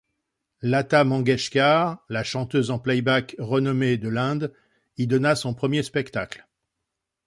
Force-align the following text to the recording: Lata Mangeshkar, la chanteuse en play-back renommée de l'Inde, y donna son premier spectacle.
Lata 0.63 1.03
Mangeshkar, 1.03 2.03
la 2.09 2.23
chanteuse 2.23 2.71
en 2.71 2.79
play-back 2.79 3.35
renommée 3.37 3.97
de 3.99 4.09
l'Inde, 4.09 4.51
y 4.97 5.05
donna 5.05 5.35
son 5.35 5.53
premier 5.53 5.83
spectacle. 5.83 6.47